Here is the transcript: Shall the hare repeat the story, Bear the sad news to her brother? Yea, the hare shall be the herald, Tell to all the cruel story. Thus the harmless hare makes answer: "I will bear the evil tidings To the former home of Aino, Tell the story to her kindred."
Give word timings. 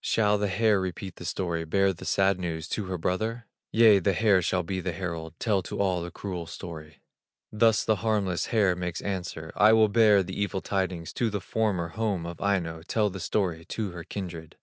Shall 0.00 0.38
the 0.38 0.48
hare 0.48 0.80
repeat 0.80 1.16
the 1.16 1.26
story, 1.26 1.66
Bear 1.66 1.92
the 1.92 2.06
sad 2.06 2.38
news 2.40 2.66
to 2.68 2.86
her 2.86 2.96
brother? 2.96 3.46
Yea, 3.72 3.98
the 3.98 4.14
hare 4.14 4.40
shall 4.40 4.62
be 4.62 4.80
the 4.80 4.92
herald, 4.94 5.34
Tell 5.38 5.60
to 5.64 5.80
all 5.80 6.00
the 6.00 6.10
cruel 6.10 6.46
story. 6.46 7.02
Thus 7.52 7.84
the 7.84 7.96
harmless 7.96 8.46
hare 8.46 8.74
makes 8.74 9.02
answer: 9.02 9.52
"I 9.54 9.74
will 9.74 9.88
bear 9.90 10.22
the 10.22 10.40
evil 10.40 10.62
tidings 10.62 11.12
To 11.12 11.28
the 11.28 11.42
former 11.42 11.88
home 11.88 12.24
of 12.24 12.40
Aino, 12.40 12.80
Tell 12.88 13.10
the 13.10 13.20
story 13.20 13.66
to 13.66 13.90
her 13.90 14.02
kindred." 14.02 14.56